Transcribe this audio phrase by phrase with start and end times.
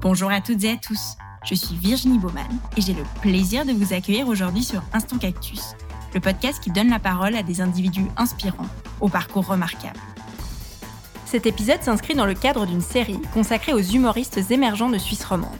[0.00, 1.16] Bonjour à toutes et à tous.
[1.44, 5.74] Je suis Virginie Baumann et j'ai le plaisir de vous accueillir aujourd'hui sur Instant Cactus,
[6.14, 8.66] le podcast qui donne la parole à des individus inspirants,
[9.00, 10.00] au parcours remarquable.
[11.26, 15.50] Cet épisode s'inscrit dans le cadre d'une série consacrée aux humoristes émergents de Suisse romande.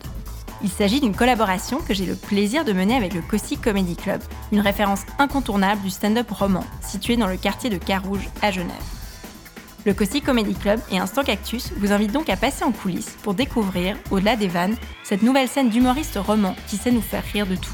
[0.62, 4.22] Il s'agit d'une collaboration que j'ai le plaisir de mener avec le Cossy Comedy Club,
[4.50, 8.97] une référence incontournable du stand-up roman situé dans le quartier de Carouge à Genève.
[9.88, 13.32] Le Cossy Comedy Club et Instant Cactus vous invitent donc à passer en coulisses pour
[13.32, 17.56] découvrir, au-delà des vannes, cette nouvelle scène d'humoristes romans qui sait nous faire rire de
[17.56, 17.72] tout.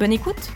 [0.00, 0.50] Bonne écoute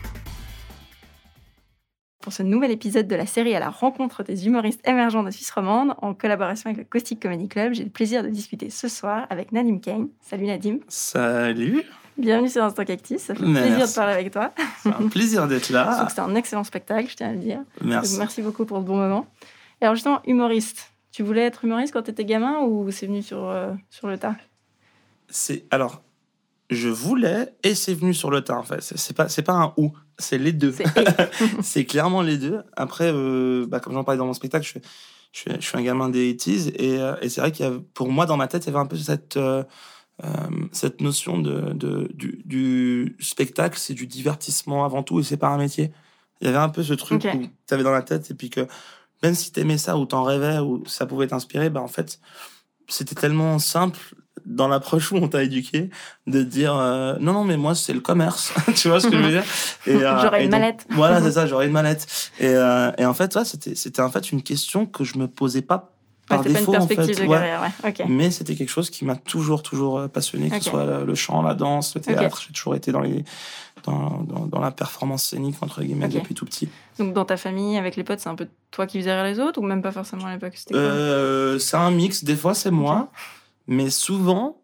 [2.19, 5.51] Pour ce nouvel épisode de la série à la rencontre des humoristes émergents de Suisse
[5.51, 9.25] romande, en collaboration avec le Caustic Comedy Club, j'ai le plaisir de discuter ce soir
[9.29, 10.09] avec Nadim Kane.
[10.19, 10.79] Salut Nadim.
[10.89, 11.85] Salut.
[12.17, 14.51] Bienvenue sur Instant Cactus, ça fait plaisir de parler avec toi.
[14.83, 16.09] C'est un plaisir d'être là.
[16.13, 17.59] C'est un excellent spectacle, je tiens à le dire.
[17.81, 18.11] Merci.
[18.11, 19.25] Donc, merci beaucoup pour ce bon moment.
[19.83, 20.91] Alors justement, humoriste.
[21.11, 24.17] Tu voulais être humoriste quand tu étais gamin ou c'est venu sur, euh, sur le
[24.17, 24.35] tas?
[25.29, 26.01] C'est alors,
[26.69, 28.81] je voulais et c'est venu sur le tas en fait.
[28.81, 30.73] C'est pas c'est pas un ou, c'est les deux.
[31.61, 32.61] C'est clairement les deux.
[32.75, 34.81] Après, euh, bah, comme j'en parlais dans mon spectacle, je suis,
[35.31, 37.69] je suis, je suis un gamin des 80s et, euh, et c'est vrai qu'il y
[37.69, 39.63] a, pour moi dans ma tête, il y avait un peu cette euh,
[40.71, 45.49] cette notion de, de du, du spectacle, c'est du divertissement avant tout et c'est pas
[45.49, 45.91] un métier.
[46.41, 47.33] Il y avait un peu ce truc Ok.
[47.35, 48.67] où tu avais dans la tête et puis que
[49.23, 52.19] même si t'aimais ça ou t'en rêvais ou ça pouvait t'inspirer, bah en fait
[52.89, 53.97] c'était tellement simple
[54.45, 55.89] dans l'approche où on t'a éduqué
[56.27, 58.53] de dire euh, non non mais moi c'est le commerce.
[58.75, 59.43] Tu vois ce que je veux dire?
[59.87, 60.85] Euh, J'aurais une donc, mallette.
[60.91, 62.05] voilà c'est ça j'aurais une mallette.
[62.39, 65.27] Et, euh, et en fait ouais, c'était c'était en fait une question que je me
[65.27, 65.89] posais pas
[66.29, 67.35] Ouais, par c'est pas une défaut en perspective fait de Ouais.
[67.37, 68.05] carrière, ouais.
[68.07, 71.41] Mais c'était quelque chose qui m'a toujours toujours passionné que ce soit le, le chant
[71.41, 72.41] la danse le théâtre.
[72.47, 73.25] J'ai toujours été dans les
[73.83, 76.13] dans, dans, dans la performance scénique entre guillemets Ok.
[76.13, 76.69] depuis tout petit
[76.99, 79.39] Donc dans ta famille, avec les potes, c'est un peu toi qui faisais rire les
[79.39, 82.23] autres ou même pas forcément à l'époque Euh, c'est un mix.
[82.23, 83.11] Des fois, c'est moi,
[83.67, 84.61] mais souvent,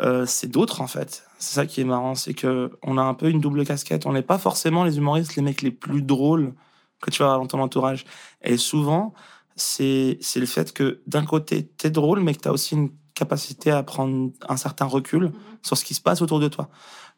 [0.00, 1.24] euh, c'est d'autres en fait.
[1.38, 4.06] C'est ça qui est marrant, c'est que on a un peu une double casquette.
[4.06, 6.54] On n'est pas forcément les humoristes, les mecs les plus drôles
[7.00, 8.04] que tu as dans ton entourage.
[8.42, 9.12] Et souvent,
[9.56, 13.70] c'est c'est le fait que d'un côté, t'es drôle, mais que t'as aussi une capacité
[13.70, 15.32] à prendre un certain recul
[15.62, 16.70] sur ce qui se passe autour de toi.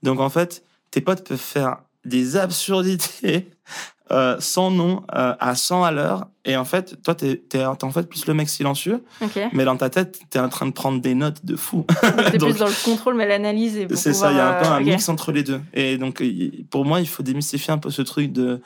[0.03, 3.51] Donc en fait, tes potes peuvent faire des absurdités
[4.13, 6.29] euh, sans nom euh, à 100 à l'heure.
[6.45, 9.03] Et en fait, toi, t'es es, en fait plus le mec silencieux,
[9.53, 11.85] mais dans ta tête, t'es en train de prendre des notes de fou.
[12.31, 14.69] T'es Donc, plus dans le contrôle, mais l'analyse C'est ça, il y a un peu
[14.69, 15.61] un mix entre les deux.
[15.73, 16.23] Et donc,
[16.71, 18.61] pour moi, il faut démystifier un peu ce truc de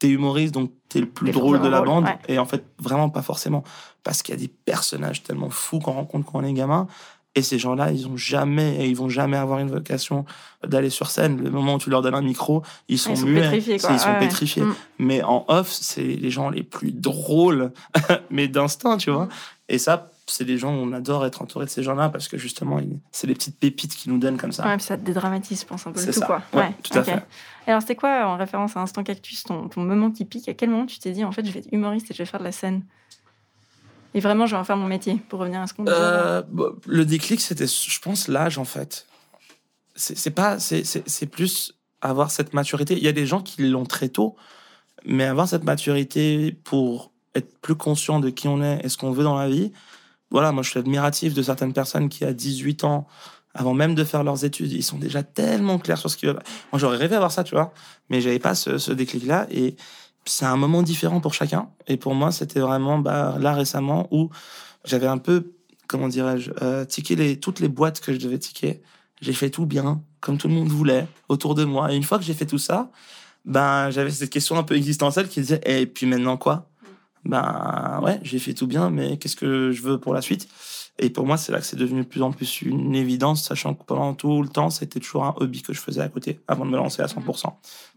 [0.00, 2.04] t'es humoriste, donc t'es le plus drôle de la bande.
[2.04, 2.18] ouais.
[2.28, 3.64] Et en fait, vraiment pas forcément.
[4.02, 6.88] Parce qu'il y a des personnages tellement fous qu'on rencontre quand on est gamin.
[7.36, 10.24] Et ces gens-là, ils ont jamais, et ils vont jamais avoir une vocation
[10.66, 11.40] d'aller sur scène.
[11.42, 13.42] Le moment où tu leur donnes un micro, ils sont, Ils sont muets.
[13.42, 13.90] pétrifiés, quoi.
[13.92, 14.62] Ils sont Ouais, pétrifiés.
[14.62, 14.74] Mm.
[14.98, 17.70] Mais en off, c'est les gens les plus drôles,
[18.30, 19.14] mais d'instinct, tu Mm.
[19.14, 19.28] vois.
[19.68, 22.80] Et ça, c'est les gens, on adore être entouré de ces gens-là parce que justement,
[23.12, 24.66] c'est les petites pépites qui nous donnent comme ça.
[24.66, 26.26] Ouais, puis ça te dédramatise, je pense, un peu tout, ça.
[26.26, 26.42] quoi.
[26.52, 27.22] Ouais, tout à fait.
[27.68, 30.48] Alors, c'était quoi, en référence à Instant Cactus, ton, ton moment typique?
[30.48, 32.26] À quel moment tu t'es dit, en fait, je vais être humoriste et je vais
[32.26, 32.82] faire de la scène?
[34.14, 35.96] Et vraiment, je vais en faire mon métier, pour revenir à ce qu'on disait.
[35.96, 36.42] Euh,
[36.86, 39.06] le déclic, c'était, je pense, l'âge, en fait.
[39.94, 42.96] C'est pas, c'est plus avoir cette maturité.
[42.96, 44.34] Il y a des gens qui l'ont très tôt,
[45.04, 49.12] mais avoir cette maturité pour être plus conscient de qui on est et ce qu'on
[49.12, 49.72] veut dans la vie.
[50.30, 53.06] Voilà, moi, je suis admiratif de certaines personnes qui, à 18 ans,
[53.52, 56.42] avant même de faire leurs études, ils sont déjà tellement clairs sur ce qu'ils veulent.
[56.72, 57.72] Moi, j'aurais rêvé d'avoir ça, tu vois,
[58.08, 59.46] mais j'avais pas ce, ce déclic-là.
[59.50, 59.76] Et
[60.24, 61.70] c'est un moment différent pour chacun.
[61.86, 64.30] Et pour moi, c'était vraiment bah, là récemment où
[64.84, 65.52] j'avais un peu,
[65.86, 68.82] comment dirais-je, euh, tiqué toutes les boîtes que je devais tiquer.
[69.20, 71.92] J'ai fait tout bien, comme tout le monde voulait, autour de moi.
[71.92, 72.90] Et une fois que j'ai fait tout ça,
[73.44, 76.70] ben, j'avais cette question un peu existentielle qui disait, et puis maintenant quoi?
[77.24, 80.48] Ben ouais, j'ai fait tout bien, mais qu'est-ce que je veux pour la suite?
[81.02, 83.72] Et pour moi, c'est là que c'est devenu de plus en plus une évidence, sachant
[83.74, 86.66] que pendant tout le temps, c'était toujours un hobby que je faisais à côté, avant
[86.66, 87.44] de me lancer à 100%.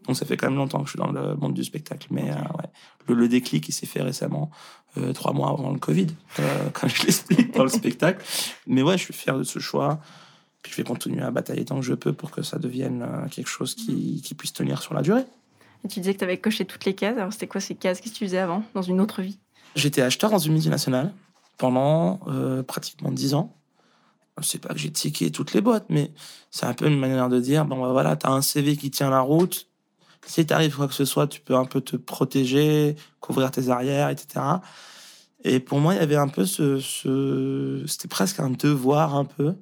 [0.08, 2.08] Donc ça fait quand même longtemps que je suis dans le monde du spectacle.
[2.12, 2.69] Mais euh, ouais,
[3.08, 4.52] le, le déclic, il s'est fait récemment,
[4.97, 6.08] euh, trois mois avant le Covid,
[6.40, 8.24] euh, quand je l'explique dans le spectacle.
[8.68, 10.00] Mais ouais, je suis fier de ce choix.
[10.62, 13.27] Puis je vais continuer à batailler tant que je peux pour que ça devienne euh,
[13.27, 15.25] quelque chose qui, qui puisse tenir sur la durée.
[15.83, 17.18] Et tu disais que tu avais coché toutes les cases.
[17.18, 18.00] Alors, c'était quoi ces cases?
[18.00, 19.39] Qu'est-ce que tu faisais avant, dans une autre vie?
[19.75, 21.12] J'étais acheteur dans une multinationale
[21.57, 23.55] pendant euh, pratiquement dix ans.
[24.41, 26.11] C'est pas que j'ai tiqué toutes les boîtes, mais
[26.50, 29.09] c'est un peu une manière de dire bon, bah voilà, t'as un CV qui tient
[29.09, 29.67] la route.
[30.25, 34.09] Si t'arrive quoi que ce soit, tu peux un peu te protéger, couvrir tes arrières,
[34.09, 34.39] etc.
[35.44, 36.79] Et pour moi, il y avait un peu ce.
[36.79, 37.83] ce...
[37.85, 39.55] C'était presque un devoir, un peu,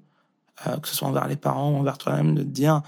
[0.67, 2.81] euh, que ce soit envers les parents ou envers toi-même, de te dire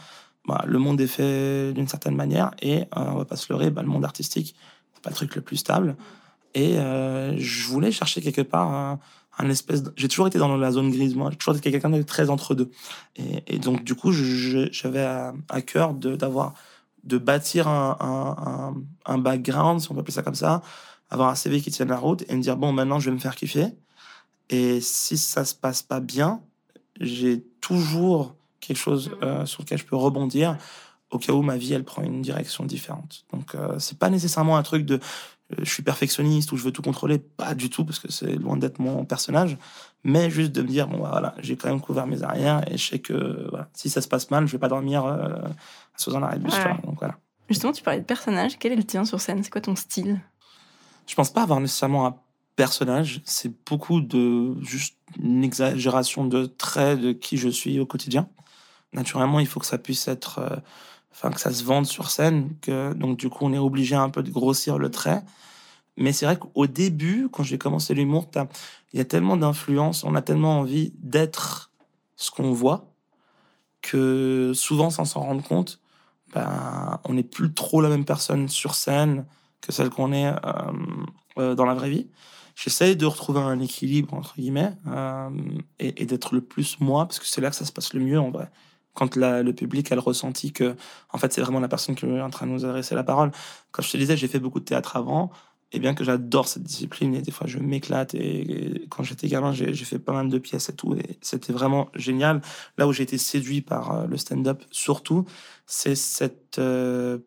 [0.48, 3.70] bah, le monde est fait d'une certaine manière et euh, on va pas se leurrer,
[3.70, 4.56] bah, le monde artistique,
[4.94, 5.96] c'est pas le truc le plus stable.
[6.54, 9.00] Et euh, je voulais chercher quelque part un,
[9.38, 9.84] un espèce.
[9.96, 11.30] J'ai toujours été dans la zone grise, moi.
[11.32, 12.70] J'ai toujours été quelqu'un de très entre deux.
[13.16, 16.54] Et, et donc, du coup, j'avais à, à, cœur d'avoir,
[17.04, 20.62] de, bâtir un, un, un, background, si on peut appeler ça comme ça,
[21.10, 23.22] avoir un CV qui tienne la route et me dire, bon, maintenant, je vais me
[23.22, 23.68] faire kiffer.
[24.50, 26.42] Et si ça se passe pas bien,
[27.00, 30.58] j'ai toujours quelque chose euh, sur lequel je peux rebondir
[31.12, 33.26] au cas où ma vie elle prend une direction différente.
[33.32, 35.00] Donc euh, c'est pas nécessairement un truc de
[35.60, 38.58] je suis perfectionniste ou je veux tout contrôler, pas du tout parce que c'est loin
[38.58, 39.58] d'être mon personnage,
[40.04, 42.78] mais juste de me dire bon bah, voilà j'ai quand même couvert mes arrières et
[42.78, 45.30] je sais que voilà, si ça se passe mal je vais pas dormir euh,
[45.98, 46.54] sous un arrêt de bus.
[46.84, 47.18] Donc voilà.
[47.50, 49.44] Justement tu parlais de personnage, quel est le tien sur scène?
[49.44, 50.20] C'est quoi ton style?
[51.08, 52.16] Je pense pas avoir nécessairement un
[52.56, 58.30] personnage, c'est beaucoup de juste une exagération de traits de qui je suis au quotidien.
[58.94, 60.56] Naturellement il faut que ça puisse être euh,
[61.14, 64.10] enfin que ça se vende sur scène, que donc du coup on est obligé un
[64.10, 65.24] peu de grossir le trait.
[65.96, 68.28] Mais c'est vrai qu'au début, quand j'ai commencé l'humour,
[68.94, 71.72] il y a tellement d'influence, on a tellement envie d'être
[72.16, 72.92] ce qu'on voit,
[73.82, 75.80] que souvent sans s'en rendre compte,
[76.34, 79.26] ben, on n'est plus trop la même personne sur scène
[79.62, 80.36] que celle qu'on est euh,
[81.38, 82.08] euh, dans la vraie vie.
[82.56, 85.30] J'essaye de retrouver un équilibre, entre guillemets, euh,
[85.80, 88.00] et, et d'être le plus moi, parce que c'est là que ça se passe le
[88.00, 88.50] mieux en vrai
[88.94, 90.76] quand le public a le ressenti que,
[91.12, 93.32] en fait, c'est vraiment la personne qui est en train de nous adresser la parole.
[93.72, 95.32] Comme je te disais, j'ai fait beaucoup de théâtre avant,
[95.74, 99.52] et bien que j'adore cette discipline, et des fois je m'éclate, et, quand j'étais gamin,
[99.54, 102.42] j'ai fait pas mal de pièces et tout, et c'était vraiment génial.
[102.78, 105.26] Là où j'ai été séduit par euh, le stand-up, surtout,
[105.66, 107.18] c'est cette euh,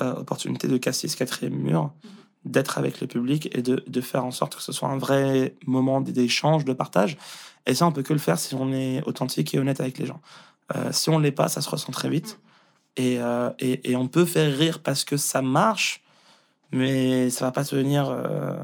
[0.00, 2.50] euh, opportunité de casser ce quatrième mur, mm-hmm.
[2.52, 5.56] d'être avec le public et de, de, faire en sorte que ce soit un vrai
[5.66, 7.18] moment d'échange, de partage.
[7.66, 10.06] Et ça, on peut que le faire si on est authentique et honnête avec les
[10.06, 10.20] gens.
[10.76, 12.38] Euh, si on ne l'est pas, ça se ressent très vite.
[12.96, 16.02] Et, euh, et, et, on peut faire rire parce que ça marche,
[16.72, 18.56] mais ça va pas tenir euh,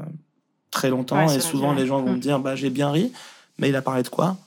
[0.71, 1.29] très longtemps.
[1.29, 2.19] et souvent, les gens vont me mm.
[2.19, 3.13] dire bah, J'ai bien ri,
[3.57, 4.37] mais il a parlé de quoi?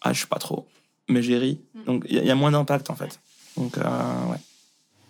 [0.00, 0.66] Ah, je sais pas trop,
[1.08, 1.60] mais j'ai ri.
[1.74, 1.84] Mm.
[1.84, 3.20] Donc, il y, a moins d'impact en fait.
[3.56, 4.40] Donc, ouais.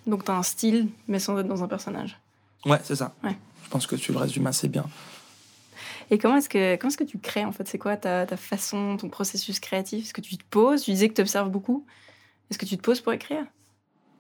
[0.07, 2.19] Donc, tu as un style, mais sans être dans un personnage.
[2.67, 3.15] Ouais, c'est ça.
[3.23, 3.37] Ouais.
[3.65, 4.85] Je pense que tu le résumes assez bien.
[6.11, 7.67] Et comment est-ce que, comment est-ce que tu crées en fait?
[7.67, 10.05] C'est quoi ta, ta, façon, ton processus créatif?
[10.05, 11.87] Est-ce que tu te poses Tu disais que tu observes beaucoup?
[12.51, 13.47] Est-ce que tu te poses pour écrire?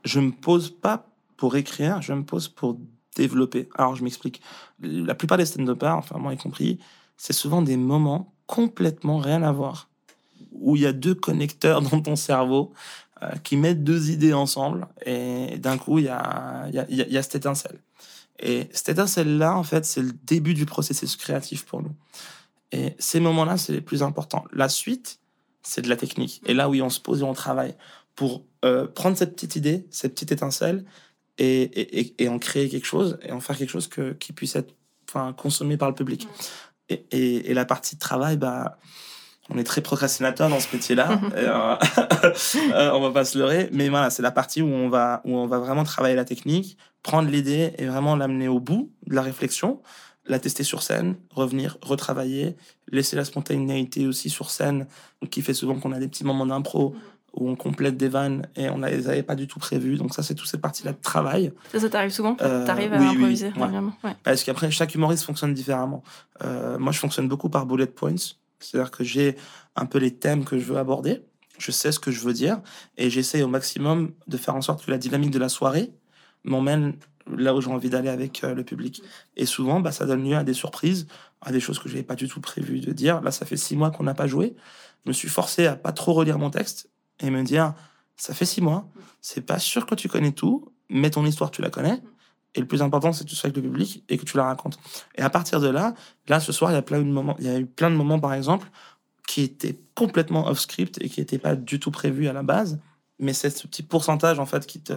[0.04, 2.78] Je me pose pas pour écrire, je me pose pour
[3.16, 3.68] développer.
[3.76, 4.40] Alors je m'explique.
[4.80, 6.78] La plupart des stand-uppers, enfin moi y compris,
[7.16, 9.88] c'est souvent des moments complètement rien à voir,
[10.52, 12.72] où il y a deux connecteurs dans ton cerveau
[13.22, 17.16] euh, qui mettent deux idées ensemble, et d'un coup il y a, y, a, y
[17.16, 17.78] a cette étincelle.
[18.38, 21.94] Et cette étincelle-là, en fait, c'est le début du processus créatif pour nous.
[22.72, 24.44] Et ces moments-là, c'est les plus importants.
[24.52, 25.20] La suite,
[25.62, 26.42] c'est de la technique.
[26.46, 27.74] Et là, oui, on se pose et on travaille
[28.14, 30.84] pour euh, prendre cette petite idée, cette petite étincelle,
[31.38, 34.54] et, et, et, en créer quelque chose, et en faire quelque chose que, qui puisse
[34.54, 34.72] être
[35.08, 36.28] enfin, consommé par le public.
[36.88, 37.06] Et,
[37.50, 38.78] et, la partie de travail, bah,
[39.50, 41.20] on est très procrastinateur dans ce métier-là.
[41.34, 41.76] euh,
[42.72, 45.36] euh, on va pas se leurrer, mais voilà, c'est la partie où on va où
[45.36, 49.22] on va vraiment travailler la technique, prendre l'idée et vraiment l'amener au bout de la
[49.22, 49.80] réflexion,
[50.26, 52.56] la tester sur scène, revenir, retravailler,
[52.90, 54.88] laisser la spontanéité aussi sur scène,
[55.30, 56.96] qui fait souvent qu'on a des petits moments d'impro
[57.34, 59.96] où on complète des vannes et on ne les avait pas du tout prévues.
[59.96, 61.52] Donc ça, c'est toute cette partie-là de travail.
[61.72, 62.36] Ça, ça t'arrive souvent?
[62.40, 63.62] Euh, T'arrives à improviser oui,
[64.04, 64.12] ouais.
[64.22, 66.02] Parce qu'après, chaque humoriste fonctionne différemment.
[66.42, 68.14] Euh, moi, je fonctionne beaucoup par bullet points.
[68.60, 69.36] C'est-à-dire que j'ai
[69.76, 71.22] un peu les thèmes que je veux aborder,
[71.58, 72.60] je sais ce que je veux dire,
[72.96, 75.92] et j'essaie au maximum de faire en sorte que la dynamique de la soirée
[76.44, 76.94] m'emmène
[77.36, 79.02] là où j'ai envie d'aller avec euh, le public.
[79.36, 81.06] Et souvent, bah, ça donne lieu à des surprises,
[81.40, 83.20] à des choses que je n'avais pas du tout prévu de dire.
[83.22, 84.54] Là, ça fait six mois qu'on n'a pas joué.
[85.04, 87.74] Je me suis forcé à pas trop relire mon texte et me dire,
[88.16, 88.88] ça fait six mois,
[89.20, 92.02] c'est pas sûr que tu connais tout, mais ton histoire, tu la connais.
[92.54, 94.44] Et le plus important, c'est que tu sois avec le public et que tu la
[94.44, 94.78] racontes.
[95.16, 95.94] Et à partir de là,
[96.28, 97.96] là, ce soir, il y a plein de moments, il y a eu plein de
[97.96, 98.68] moments, par exemple,
[99.26, 102.78] qui étaient complètement off script et qui n'étaient pas du tout prévus à la base.
[103.18, 104.92] Mais c'est ce petit pourcentage, en fait, qui te,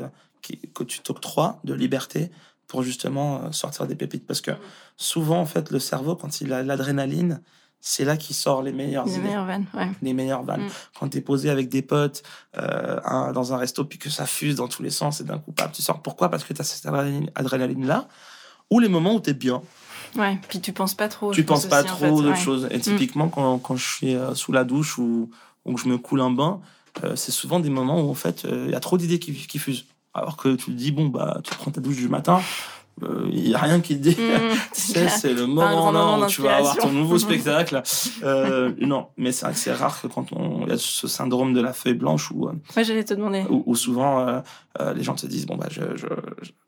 [0.47, 2.31] qui, que tu t'octroies de liberté
[2.67, 4.25] pour justement euh, sortir des pépites.
[4.25, 4.51] Parce que
[4.95, 7.41] souvent, en fait, le cerveau, quand il a l'adrénaline,
[7.79, 9.91] c'est là qu'il sort les meilleures les meilleures vannes ouais.
[10.01, 10.71] les meilleures vannes mm.
[10.99, 12.23] quand tu es posé avec des potes
[12.57, 15.37] euh, un, dans un resto puis que ça fuse dans tous les sens et d'un
[15.37, 16.29] coup tu sors pourquoi?
[16.29, 16.87] Parce que tu as cette
[17.35, 18.07] adrénaline, là
[18.71, 19.61] ou les moments où tu es bien
[20.15, 22.81] ouais puis tu penses pas trop tu penses pas trop de choses et mm.
[22.81, 25.29] typiquement quand, quand, je suis euh, sous la douche ou,
[25.65, 26.59] ou que je me coule un bain
[27.03, 29.59] euh, c'est souvent des moments où en fait il y a trop d'idées qui, qui
[29.59, 29.85] fusent
[30.17, 32.41] alors que tu te dis bon bah tu prends ta douche du matin
[32.99, 34.17] il euh, n'y a rien qui te dit.
[34.19, 34.55] Mm.
[34.73, 37.81] c'est le moment, où tu vas avoir ton nouveau spectacle.
[38.23, 41.07] Euh, non, mais c'est vrai que c'est rare que quand on il y a ce
[41.07, 42.47] syndrome de la feuille blanche où.
[42.47, 43.45] Euh, j'allais te demander.
[43.49, 44.41] Où, souvent
[44.95, 46.07] les gens te disent bon bah je, je,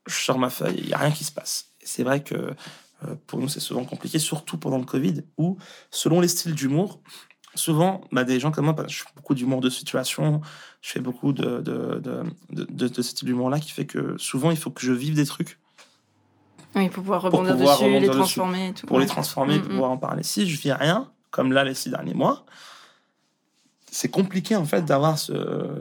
[0.05, 1.71] je sors ma feuille, il y a rien qui se passe.
[1.83, 2.53] C'est vrai que
[3.07, 5.57] Euh, pour nous, c'est souvent compliqué, surtout pendant le Covid, où,
[5.91, 7.01] selon les styles d'humour,
[7.55, 10.41] souvent, bah, des gens comme moi, je fais beaucoup d'humour de situation,
[10.81, 14.51] je fais beaucoup de, de, de, de, de ce style d'humour-là qui fait que souvent,
[14.51, 15.59] il faut que je vive des trucs.
[16.75, 18.85] Oui, pour pouvoir rebondir dessus, les transformer et tout.
[18.85, 20.23] Pour les transformer, pour pouvoir en parler.
[20.23, 22.45] Si je vis rien, comme là les six derniers mois,
[23.91, 25.33] c'est compliqué en fait d'avoir ce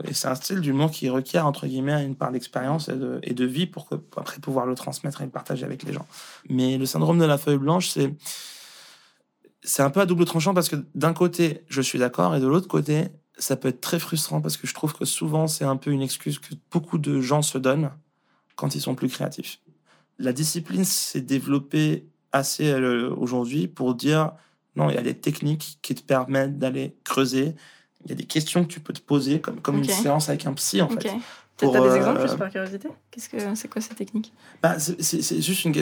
[0.07, 3.35] et c'est un style d'humour qui requiert entre guillemets une part d'expérience et de, et
[3.35, 6.07] de vie pour que après pouvoir le transmettre et le partager avec les gens.
[6.49, 8.11] Mais le syndrome de la feuille blanche, c'est
[9.61, 12.47] c'est un peu à double tranchant parce que d'un côté, je suis d'accord et de
[12.47, 15.77] l'autre côté, ça peut être très frustrant parce que je trouve que souvent c'est un
[15.77, 17.91] peu une excuse que beaucoup de gens se donnent
[18.55, 19.59] quand ils sont plus créatifs.
[20.17, 24.33] La discipline s'est développée assez euh, aujourd'hui pour dire
[24.75, 27.55] non, il y a des techniques qui te permettent d'aller creuser,
[28.05, 30.45] il y a des questions que tu peux te poser, comme, comme une séance avec
[30.45, 31.09] un psy, en fait.
[31.59, 34.79] Tu as des euh, exemples, juste par curiosité Qu'est-ce que C'est quoi ces techniques bah,
[34.79, 35.73] C'est juste une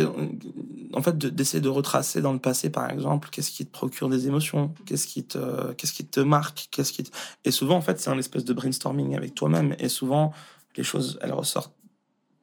[0.93, 4.27] en fait, d'essayer de, retracer dans le passé, par exemple, qu'est-ce qui te procure des
[4.27, 7.03] émotions, qu'est-ce qui te, qu'est-ce qui te marque, qu'est-ce qui
[7.45, 9.75] Et souvent, en fait, c'est un espèce de brainstorming avec toi-même.
[9.79, 10.33] Et souvent,
[10.75, 11.75] les choses, elles ressortent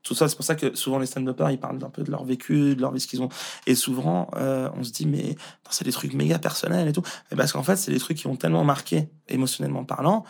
[0.04, 2.25] tout ça, c'est pour ça que souvent les stand-uppers, ils parlent un peu de leur
[2.25, 3.30] vécu, de leur vie, ce qu'ils ont.
[3.66, 5.34] Et souvent, euh, on se dit, mais
[5.70, 7.02] c'est des trucs méga personnels et tout.
[7.32, 10.25] Et parce qu'en fait, c'est des trucs qui ont tellement marqué, émotionnellement parlant,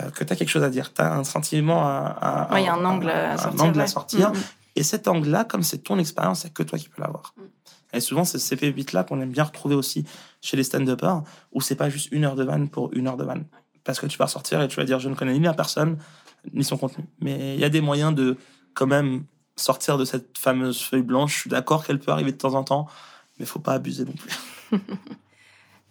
[0.00, 0.92] euh, que tu as quelque chose à dire.
[0.92, 2.48] Tu as un sentiment à.
[2.58, 3.62] il y a un angle à, sortir.
[3.62, 4.30] Un angle à sortir.
[4.30, 4.42] Mm, mm.
[4.76, 7.32] Et cet angle-là, comme c'est ton expérience, c'est que toi qui peux l'avoir.
[7.36, 7.42] Mm.
[7.92, 10.04] Et souvent, c'est ces pépites-là qu'on aime bien retrouver aussi
[10.40, 11.22] chez les stand-uppers,
[11.52, 13.44] où c'est pas juste une heure de vanne pour une heure de vanne.
[13.84, 15.98] Parce que tu vas sortir et tu vas dire, je ne connais ni la personne,
[16.52, 17.04] ni son contenu.
[17.20, 18.36] Mais il y a des moyens de
[18.74, 19.24] quand même
[19.56, 21.34] sortir de cette fameuse feuille blanche.
[21.34, 22.88] Je suis d'accord qu'elle peut arriver de temps en temps,
[23.38, 24.78] mais faut pas abuser non plus.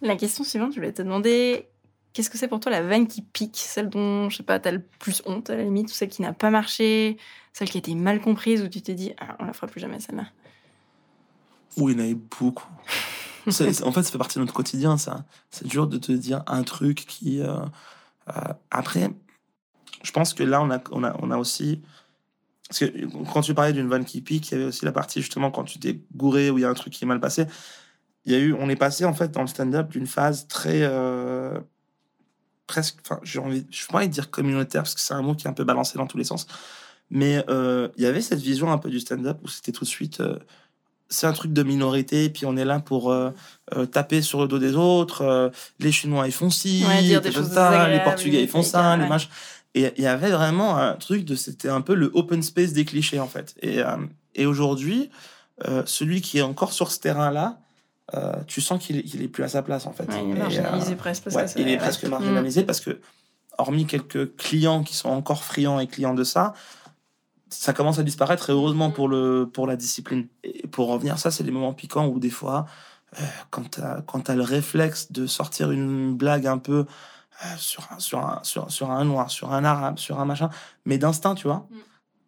[0.02, 1.68] la question suivante, je voulais te demander
[2.12, 3.56] qu'est-ce que c'est pour toi la vanne qui pique?
[3.56, 6.22] Celle dont, je sais pas, t'as le plus honte à la limite, ou celle qui
[6.22, 7.16] n'a pas marché,
[7.52, 9.80] celle qui a été mal comprise, où tu t'es dit, ah, on la fera plus
[9.80, 10.26] jamais celle-là?
[11.76, 12.68] Oui, il y en a eu beaucoup.
[13.46, 15.24] en fait, ça fait partie de notre quotidien, ça.
[15.50, 17.40] C'est dur de te dire un truc qui.
[17.40, 17.58] Euh,
[18.28, 19.10] euh, après,
[20.02, 21.80] je pense que là, on a, on a, on a aussi
[22.70, 25.20] parce que quand tu parlais d'une vanne qui pique, il y avait aussi la partie
[25.20, 27.46] justement quand tu t'es gouré ou il y a un truc qui est mal passé.
[28.26, 30.82] Il y a eu, on est passé en fait dans le stand-up d'une phase très
[30.82, 31.58] euh,
[32.68, 35.34] presque, enfin j'ai envie, je pas envie de dire communautaire parce que c'est un mot
[35.34, 36.46] qui est un peu balancé dans tous les sens.
[37.10, 39.88] Mais euh, il y avait cette vision un peu du stand-up où c'était tout de
[39.88, 40.38] suite, euh,
[41.08, 43.12] c'est un truc de minorité, et puis on est là pour
[43.90, 45.50] taper sur le dos des autres.
[45.80, 46.84] les Chinois ils font ci,
[47.88, 49.28] les Portugais ils font ça, les machins.
[49.74, 52.84] Et il y avait vraiment un truc de, c'était un peu le open space des
[52.84, 53.54] clichés en fait.
[53.62, 53.96] Et, euh,
[54.34, 55.10] et aujourd'hui,
[55.68, 57.60] euh, celui qui est encore sur ce terrain-là,
[58.14, 60.08] euh, tu sens qu'il est, est plus à sa place en fait.
[60.10, 61.30] il est marginalisé presque.
[61.30, 63.00] Parce il est presque marginalisé parce que,
[63.58, 66.54] hormis quelques clients qui sont encore friands et clients de ça,
[67.48, 70.26] ça commence à disparaître et heureusement pour, le, pour la discipline.
[70.42, 72.66] Et pour revenir, ça, c'est les moments piquants où des fois,
[73.50, 76.86] quand tu as, as, le réflexe de sortir une blague un peu
[77.56, 80.50] sur, un, sur, un, sur, sur, un noir, sur un arabe, sur un machin,
[80.84, 81.66] mais d'instinct, tu vois.
[81.70, 81.76] Mm.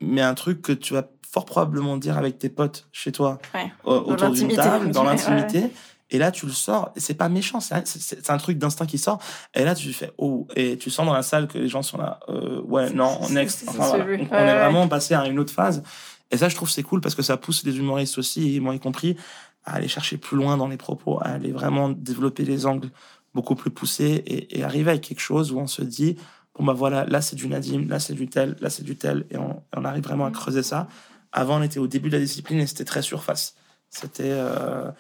[0.00, 3.38] Mais un truc que tu vas fort probablement dire avec tes potes chez toi,
[3.84, 5.70] autour d'une table, dans l'intimité.
[6.10, 9.18] Et là, tu le sors, et c'est pas méchant, c'est un, truc d'instinct qui sort.
[9.54, 11.96] Et là, tu fais oh, et tu sens dans la salle que les gens sont
[11.96, 13.64] là, euh, ouais, non, next.
[13.66, 15.82] Enfin, on est vraiment passé à une autre phase.
[16.30, 18.80] Et ça, je trouve c'est cool parce que ça pousse les humoristes aussi, moi y
[18.80, 19.16] compris,
[19.64, 22.90] à aller chercher plus loin dans les propos, à aller vraiment développer les angles
[23.34, 26.16] beaucoup plus poussé et, arriver avec quelque chose où on se dit
[26.54, 29.24] bon bah voilà là c'est du Nadim là c'est du tel là c'est du tel
[29.30, 30.34] et on, on, arrive vraiment à mm.
[30.34, 30.88] creuser ça.
[31.32, 33.54] Avant on était au début de la discipline et c'était très surface.
[33.88, 34.90] C'était euh,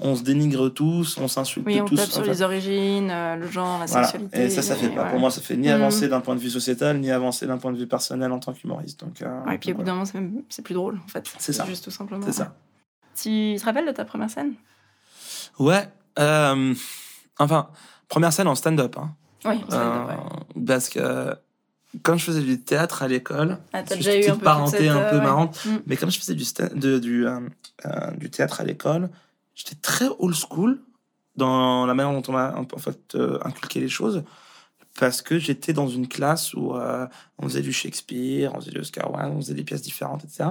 [0.00, 3.46] on, se dénigre tous on s'insulte oui, on tous tape sur les origines euh, le
[3.46, 5.72] genre la sexualité et ça ça fait pas pour moi ça fait ni mm.
[5.72, 8.52] avancer d'un point de vue sociétal ni avancer d'un point de vue personnel en tant
[8.52, 9.00] qu'humoriste.
[9.00, 10.06] Donc euh, et puis au bout d'un moment
[10.48, 11.30] c'est plus drôle en fait.
[11.38, 11.66] C'est ça.
[11.66, 12.54] Juste tout simplement c'est ça.
[13.14, 14.54] tu te rappelles de ta première scène?
[15.58, 16.74] Ouais euh,
[17.38, 17.68] Enfin,
[18.08, 18.96] première scène en stand-up.
[18.98, 19.14] Hein.
[19.44, 20.06] Oui, euh,
[20.66, 21.34] Parce que
[22.02, 25.64] quand je faisais du théâtre à l'école, ah, une petite parenté un peu euh, marrante,
[25.64, 25.78] mm.
[25.86, 27.40] mais comme je faisais du, de, du, euh,
[28.16, 29.10] du théâtre à l'école,
[29.54, 30.80] j'étais très old school
[31.36, 34.22] dans la manière dont on m'a en fait inculqué les choses
[35.00, 39.10] parce que j'étais dans une classe où on faisait du Shakespeare, on faisait du Oscar
[39.10, 40.50] Wilde, on faisait des pièces différentes, etc.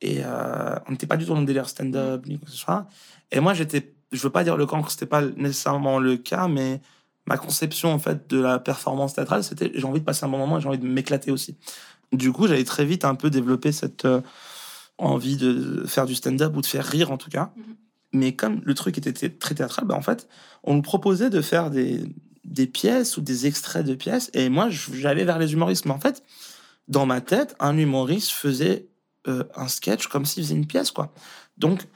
[0.00, 2.86] Et on n'était pas du tout dans le délire stand-up ni quoi que ce soit.
[3.32, 6.80] Et moi, j'étais je veux pas dire le cancre, c'était pas nécessairement le cas, mais
[7.26, 10.38] ma conception en fait de la performance théâtrale, c'était j'ai envie de passer un bon
[10.38, 11.56] moment et j'ai envie de m'éclater aussi.
[12.12, 14.20] Du coup, j'avais très vite un peu développé cette euh,
[14.98, 17.52] envie de faire du stand-up ou de faire rire en tout cas.
[17.56, 17.76] Mhm.
[18.12, 20.28] Mais comme le truc était très théâtral, bah, en fait,
[20.64, 22.02] on nous proposait de faire des,
[22.44, 25.84] des pièces ou des extraits de pièces, et moi, j'allais vers les humoristes.
[25.84, 26.24] Mais en fait,
[26.88, 28.88] dans ma tête, un humoriste faisait
[29.28, 31.12] euh, un sketch comme s'il faisait une pièce, quoi.
[31.56, 31.86] Donc,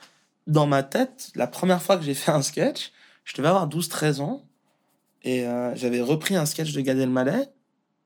[0.46, 2.92] dans ma tête, la première fois que j'ai fait un sketch,
[3.24, 4.42] je devais avoir 12-13 ans.
[5.22, 7.46] Et euh, j'avais repris un sketch de Gad Elmaleh.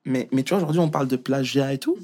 [0.05, 1.99] Mais, mais tu vois, aujourd'hui, on parle de plagiat et tout.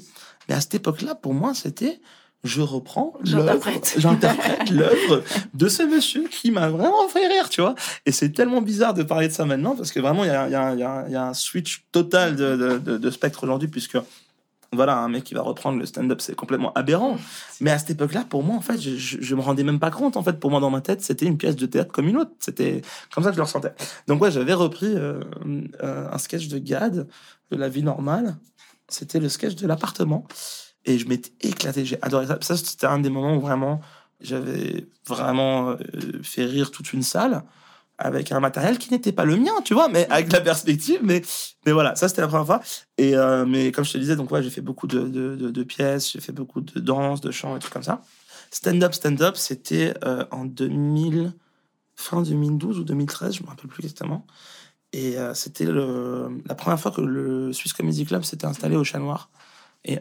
[0.49, 2.01] Mais à cette époque-là, pour moi, c'était
[2.43, 3.95] je reprends J'interprète.
[3.97, 5.23] j'interprète l'œuvre
[5.55, 7.73] de ce monsieur qui m'a vraiment fait rire, tu vois.
[8.05, 10.45] Et c'est tellement bizarre de parler de ça maintenant parce que vraiment, il y a,
[10.47, 12.97] il y a- il y a- il y a un switch total de, de, de-
[12.99, 13.97] de spectre aujourd'hui puisque
[14.75, 17.17] voilà, un mec qui va reprendre le stand-up, c'est complètement aberrant.
[17.61, 20.17] Mais à cette époque-là, pour moi, en fait, je, me rendais même pas compte.
[20.17, 22.31] En fait, pour moi, dans ma tête, c'était une pièce de théâtre comme une autre.
[22.39, 22.81] C'était
[23.13, 23.73] comme ça que je le ressentais.
[24.07, 25.19] Donc, ouais, j'avais repris euh,
[25.83, 27.07] euh, un sketch de Gad,
[27.51, 28.37] de La vie normale.
[28.87, 30.27] C'était le sketch de l'appartement.
[30.85, 31.85] Et je m'étais éclaté.
[31.85, 32.37] J'ai adoré ça.
[32.41, 33.81] Ça, c'était un des moments où vraiment,
[34.21, 35.77] j'avais vraiment euh,
[36.23, 37.43] fait rire toute une salle
[37.97, 40.99] avec un matériel qui n'était pas le mien, tu vois, mais avec la perspective.
[41.03, 41.21] Mais,
[41.65, 42.61] mais voilà, ça, c'était la première fois.
[42.97, 45.49] Et euh, mais comme je te disais, donc ouais, j'ai fait beaucoup de, de, de-
[45.49, 48.01] de pièces, j'ai fait beaucoup de danse, de chant et tout comme ça.
[48.51, 51.33] Stand-up, stand-up, c'était euh, en 2000,
[51.95, 54.25] fin 2012 ou 2013, je me rappelle plus exactement.
[54.93, 58.99] Et euh, c'était la première fois que le Swiss Comedy Club s'était installé au Chat
[58.99, 59.29] Noir.
[59.83, 59.99] Et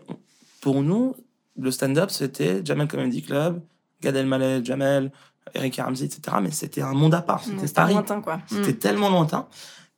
[0.60, 1.16] pour nous,
[1.58, 3.60] le stand-up, c'était Jamel Comedy Club,
[4.02, 5.10] Gad Elmaleh, Jamel,
[5.54, 6.38] Eric Ramsey, etc.
[6.42, 7.42] Mais c'était un monde à part.
[7.44, 7.92] C'était Paris.
[7.94, 8.40] lointain, quoi.
[8.46, 8.78] C'était Mm.
[8.78, 9.46] tellement lointain.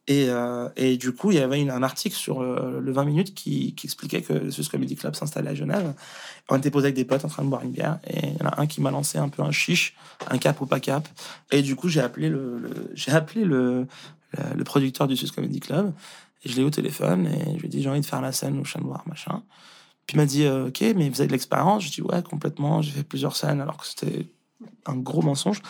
[0.08, 3.04] Et, euh, et du coup, il y avait une- un article sur euh, le 20
[3.04, 5.94] minutes qui, qui expliquait que le Swiss Comedy Club s'installait à Genève.
[6.48, 7.98] On était posé avec des potes en train de boire une bière.
[8.06, 9.96] Et il y en a un qui m'a lancé un peu un chiche,
[10.30, 11.08] un cap ou pas cap.
[11.50, 13.88] Et du coup, j'ai appelé le, le- j'ai appelé le,
[14.32, 15.92] le, le producteur du Swiss Comedy Club.
[16.44, 18.20] Et je l'ai eu au téléphone et je lui ai dit j'ai envie de faire
[18.20, 19.42] la scène au Chat Noir, machin.
[20.06, 21.82] Puis il m'a dit euh, ok, mais vous avez de l'expérience?
[21.84, 22.80] Je dis ouais, complètement.
[22.80, 24.28] J'ai fait plusieurs scènes alors que c'était
[24.86, 25.60] un gros mensonge.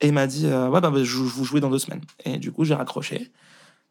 [0.00, 2.02] Et il m'a dit euh, ouais, bah, bah, je, vous jouez dans deux semaines.
[2.24, 3.32] Et du coup, j'ai raccroché.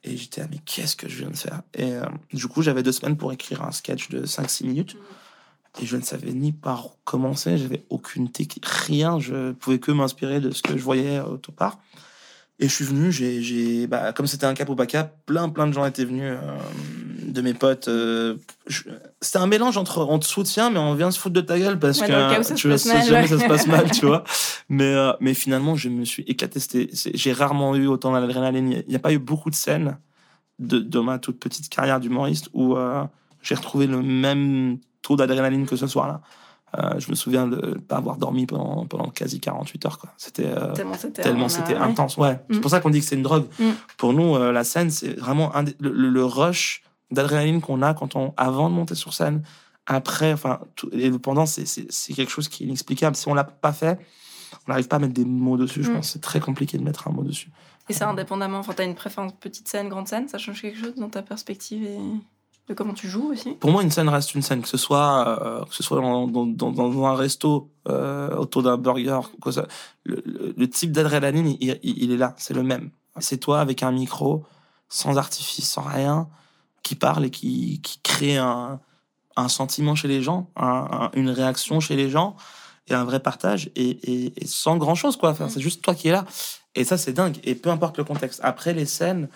[0.04, 1.62] Et j'étais là, mais qu'est-ce que je viens de faire?
[1.74, 4.98] Et euh, du coup, j'avais deux semaines pour écrire un sketch de 5-6 minutes.
[5.82, 9.20] Et je ne savais ni par où commencer, j'avais aucune technique, rien.
[9.20, 11.80] Je pouvais que m'inspirer de ce que je voyais autre part.
[12.60, 15.74] Et je suis venu, j'ai, bah, comme c'était un cap pas cap, plein, plein de
[15.74, 16.58] gens étaient venus, euh,
[17.28, 17.88] de mes potes.
[17.88, 18.36] euh,
[18.68, 18.84] je-
[19.22, 21.78] c'était un mélange entre on te soutient, mais on vient se foutre de ta gueule
[21.80, 24.24] parce Ouais, que ça tu vois, jamais ça se passe mal, tu vois.
[24.70, 26.60] Mais, euh, mais finalement, je me suis éclaté.
[26.60, 28.72] C'est- j'ai rarement eu autant d'adrénaline.
[28.72, 29.98] Il n'y a pas eu beaucoup de scènes
[30.60, 33.04] de, de ma toute petite carrière d'humoriste où euh,
[33.42, 36.22] j'ai retrouvé le même taux d'adrénaline que ce soir-là.
[36.78, 39.98] Euh, je me souviens de ne pas avoir dormi pendant, pendant quasi 48 heures.
[40.00, 40.10] Quoi.
[40.18, 40.96] C'était, euh, Tellement
[41.48, 41.84] c'était a- ouais.
[41.84, 42.18] intense.
[42.18, 42.40] Ouais.
[42.50, 42.62] C'est Mm.
[42.62, 43.46] pour ça qu'on dit que c'est une drogue.
[43.58, 43.70] Mm.
[43.98, 48.34] Pour nous, euh, la scène, c'est vraiment un le rush d'adrénaline qu'on a quand on,
[48.38, 49.44] avant de monter sur scène.
[49.86, 51.64] Après, enfin, tout- et pendant, c'est,
[52.14, 53.16] quelque chose qui est inexplicable.
[53.16, 54.00] Si on l'a pas fait,
[54.68, 55.84] on n'arrive pas à mettre des mots dessus.
[55.84, 55.96] Je Mm.
[55.96, 57.50] pense c'est très compliqué de mettre un mot dessus.
[57.90, 60.96] Et ça, indépendamment, enfin, t'as une préférence petite scène, grande scène, ça change quelque chose
[60.96, 61.98] dans ta perspective et
[62.68, 63.52] de comment tu joues aussi?
[63.52, 66.28] Pour moi, une scène reste une scène, que ce soit, euh, que ce soit dans,
[66.28, 69.68] dans, dans, dans un resto, euh, autour d'un burger, quoi, ça,
[70.04, 72.90] le, le- le type d'adrénaline, il, il- il est là, c'est le même.
[73.20, 74.44] C'est toi avec un micro,
[74.90, 76.28] sans artifice, sans rien,
[76.88, 78.80] qui parle et qui, qui crée un,
[79.36, 82.36] un sentiment chez les gens, un- un- une réaction chez les gens
[82.88, 85.32] et un vrai partage et, et, et sans grand chose, quoi.
[85.32, 86.26] Enfin, c'est juste toi qui es là.
[86.76, 87.38] Et ça, c'est dingue.
[87.44, 88.40] Et peu importe le contexte.
[88.44, 89.28] Après, les scènes,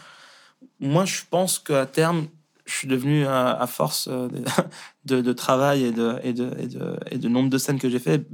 [0.80, 2.28] moi, je pense qu'à terme,
[2.66, 4.44] je suis devenu, à force euh, de,
[5.06, 7.90] de, de travail et de, et, de, et, de, et de nombre de scènes que
[7.90, 8.26] j'ai fait,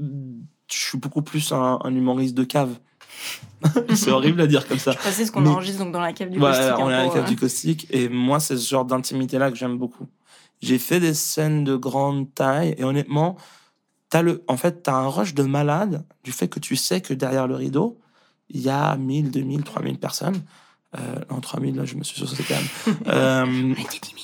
[0.72, 2.78] je suis beaucoup plus un, un humoriste de cave.
[3.96, 4.92] c'est horrible à dire comme ça.
[4.92, 7.04] Je précise qu'on enregistre donc dans la cave du Ouais, caustique, on hein, est à
[7.04, 7.88] la cave euh, du caustique.
[7.90, 10.08] Et moi, c'est ce genre d'intimité-là que j'aime beaucoup.
[10.62, 13.38] J'ai fait des scènes de grande taille et honnêtement,
[14.14, 17.02] as le, en fait, tu as un rush de malade du fait que tu sais
[17.02, 18.00] que derrière le rideau,
[18.50, 20.42] il y a 1000, 2000, 3000 personnes.
[20.98, 22.98] Euh, non, 3000, là, je me suis saucé quand même.
[23.08, 23.76] Euh,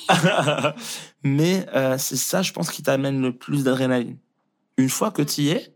[1.23, 4.17] mais euh, c'est ça, je pense, qui t'amène le plus d'adrénaline.
[4.77, 5.73] Une fois que tu y es,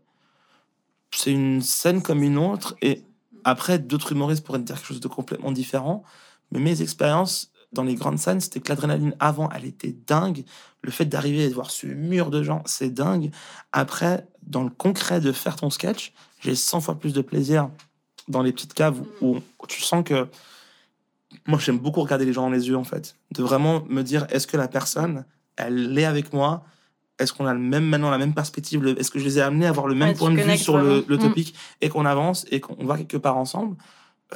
[1.10, 2.76] c'est une scène comme une autre.
[2.82, 3.02] Et
[3.48, 6.02] après, d'autres humoristes pourraient dire quelque chose de complètement différent.
[6.50, 10.44] Mais mes expériences dans les grandes scènes, c'était que l'adrénaline avant, elle était dingue.
[10.82, 13.30] Le fait d'arriver et de voir ce mur de gens, c'est dingue.
[13.72, 17.70] Après, dans le concret de faire ton sketch, j'ai 100 fois plus de plaisir
[18.28, 20.28] dans les petites caves où, où tu sens que.
[21.46, 23.16] Moi, j'aime beaucoup regarder les gens dans les yeux, en fait.
[23.32, 26.64] De vraiment me dire, est-ce que la personne, elle est avec moi?
[27.18, 29.66] Est-ce qu'on a le même, maintenant la même perspective Est-ce que je les ai amenés
[29.66, 31.20] à avoir le même Ouais, point de vue sur le, le Mm.
[31.20, 33.76] topic et qu'on avance et qu'on va quelque part ensemble?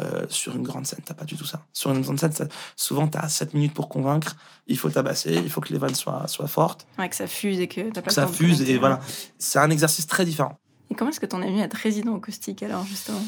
[0.01, 1.67] Euh, sur une grande scène, t'as pas du tout ça.
[1.75, 4.37] Sur une grande scène, ça- souvent, t'as 7 minutes pour convaincre.
[4.67, 7.61] Il faut tabasser, il faut que les vannes soient, soient fortes, Ouais, que ça fuse
[7.61, 8.63] et que t'as pas que ça fuse.
[8.63, 9.01] Et voilà.
[9.39, 10.59] C'est un exercice très différent.
[10.91, 13.21] Et comment est-ce que t'en es venu à être résident au caustique alors, justement?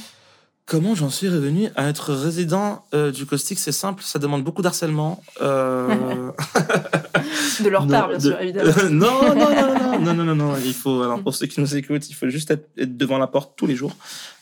[0.67, 4.63] Comment j'en suis revenu à être résident euh, du caustique C'est simple, ça demande beaucoup
[4.63, 5.23] d'harcèlement.
[5.43, 6.31] Euh...
[7.63, 8.73] de leur part, bien de- sûr, évidemment.
[8.91, 10.55] non, non, non, non, non, non, non, non.
[10.65, 13.53] Il faut, alors pour ceux qui nous écoutent, il faut juste être, devant la porte
[13.57, 13.95] tous les jours.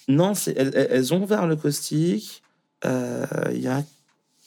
[0.07, 2.43] Non, c'est, elles, ont ouvert le caustique
[2.85, 3.83] euh, il y a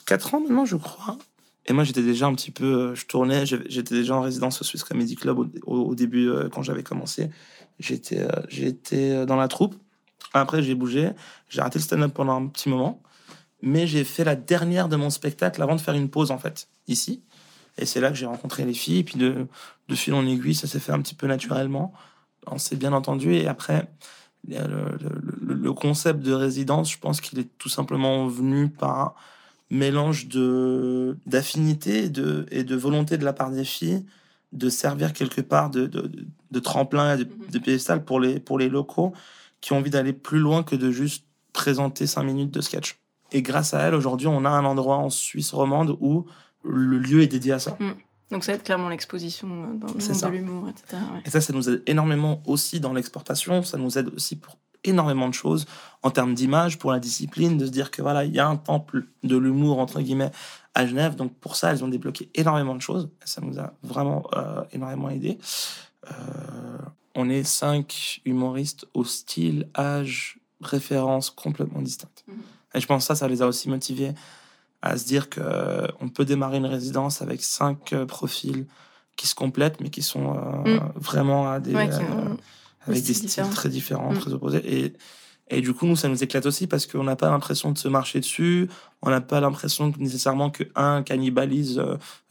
[0.06, 1.18] quatre ans maintenant, je crois.
[1.66, 4.64] Et moi, j'étais déjà un petit peu, euh, je tournais, j'étais déjà en résidence au
[4.64, 7.30] Swiss Comedy Club au, au- début, quand j'avais commencé.
[7.80, 9.76] J'étais, j'étais dans la troupe.
[10.42, 11.12] Après, j'ai bougé.
[11.50, 13.02] J'ai arrêté le stand-up pendant un petit moment.
[13.62, 16.68] Mais j'ai fait la dernière de mon spectacle avant de faire une pause, en fait,
[16.88, 17.22] ici.
[17.78, 19.00] Et c'est là que j'ai rencontré les filles.
[19.00, 19.48] Et puis, de,
[19.90, 21.94] de fil en aiguille, ça s'est fait un petit peu naturellement.
[22.48, 23.34] On s'est bien entendu.
[23.34, 23.88] Et après,
[24.48, 29.00] le, le- le- le concept de résidence, je pense qu'il est tout simplement venu par
[29.00, 29.14] un
[29.72, 34.06] mélange de d'affinité et de, et de volonté de la part des filles
[34.54, 36.12] de servir quelque part de, de,
[36.52, 37.50] de- tremplin, et de, Mhm.
[37.52, 39.12] de piédestal pour les, pour les locaux
[39.66, 43.00] qui ont envie d'aller plus loin que de juste présenter cinq minutes de sketch.
[43.32, 46.28] Et grâce à elle, aujourd'hui, on a un endroit en Suisse romande où
[46.64, 47.76] le lieu est dédié à ça.
[48.30, 51.02] Donc ça être clairement l'exposition euh, dans le monde de l'humour, etc.
[51.14, 51.22] ouais.
[51.26, 53.64] Et ça, ça nous aide énormément aussi dans l'exportation.
[53.64, 55.66] Ça nous aide aussi pour énormément de choses
[56.04, 58.58] en termes d'image, pour la discipline, de se dire que voilà, il y a un
[58.58, 60.32] temple de l'humour, entre guillemets,
[60.76, 61.16] à Genève.
[61.16, 63.10] Donc pour ça, elles ont débloqué énormément de choses.
[63.24, 65.40] Ça nous a vraiment euh, énormément aidé.
[66.12, 66.12] Euh,
[67.16, 72.24] on est cinq humoristes au style, âge, référence complètement distinctes.
[72.28, 72.36] Mhm.
[72.76, 74.14] Et je pense que ça, ça les a aussi motivés
[74.82, 78.66] à se dire que euh, on peut démarrer une résidence avec cinq euh, profils
[79.16, 80.92] qui se complètent, mais qui sont euh, Mm.
[80.96, 82.38] vraiment à des, Ouais, qui euh, ont
[82.86, 84.20] avec des styles très différents, Mm.
[84.20, 84.62] très opposés.
[84.66, 84.94] Et,
[85.50, 87.88] et du coup, nous, ça nous éclate aussi parce qu'on n'a pas l'impression de se
[87.88, 88.68] marcher dessus.
[89.02, 91.80] On n'a pas l'impression que, nécessairement que un cannibalise,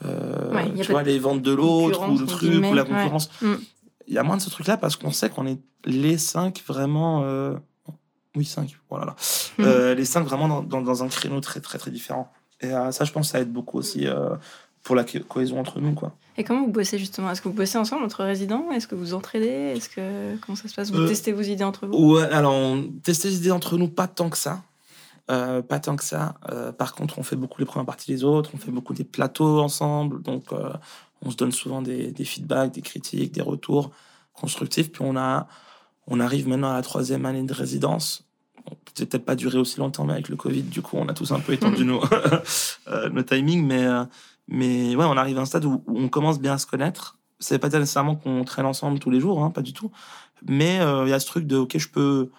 [0.05, 3.31] euh, Ouais, tu vois, les ventes de l'autre ou le truc ou la concurrence.
[3.40, 3.55] Mm.
[4.09, 7.23] Il y a moins de ce truc-là parce qu'on sait qu'on est les cinq vraiment.
[7.25, 7.55] euh,
[8.37, 8.77] Oui, cinq.
[8.90, 9.07] Voilà.
[9.07, 9.14] là.
[9.59, 9.62] Mm.
[9.64, 12.33] Euh, les cinq vraiment dans, dans, dans un créneau très, très, très différent.
[12.61, 14.07] Et euh, ça, je pense, ça aide beaucoup aussi
[14.83, 16.12] pour la co- cohésion entre nous, quoi.
[16.37, 17.31] Et comment vous bossez justement?
[17.31, 18.71] Est-ce que vous bossez ensemble entre résidents?
[18.73, 19.73] Est-ce que vous entraidez?
[19.77, 20.90] Est-ce que comment ça se passe?
[20.90, 22.14] Vous testez vos idées entre vous?
[22.14, 24.62] Ouais, alors, on testait les idées entre nous, pas tant que ça.
[25.31, 26.35] Euh, pas tant que ça.
[26.51, 29.05] Euh, par contre, on fait beaucoup les premières parties des autres, on fait beaucoup des
[29.05, 30.71] plateaux ensemble, donc euh,
[31.25, 33.91] on se donne souvent des, des feedbacks, des critiques, des retours
[34.33, 34.93] constructifs.
[34.93, 35.47] Puis on a,
[36.07, 38.25] on arrive maintenant à la troisième année de résidence.
[38.67, 41.33] Bon, peut-être pas duré aussi longtemps, mais avec le Covid, du coup, on a tous
[41.33, 42.03] un peu étendu nos,
[42.89, 44.05] euh, nos timings, mais euh,
[44.49, 47.19] mais ouais, on arrive à un stade où, où on commence bien à se connaître.
[47.39, 49.91] C'est pas nécessairement qu'on traîne ensemble tous les jours, hein, pas du tout.
[50.47, 52.31] Mais euh, il y a ce truc de, ok, je peux,